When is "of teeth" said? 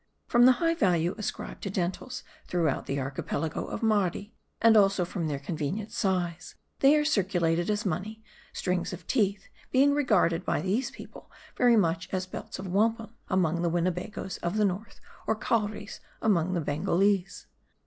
8.93-9.47